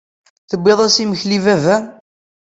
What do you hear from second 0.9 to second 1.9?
imekli i baba-m?